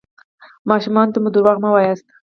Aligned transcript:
ماشومانو 0.69 1.13
ته 1.13 1.19
مو 1.23 1.29
درواغ 1.35 1.57
مه 1.63 1.69
وایاست. 1.71 2.05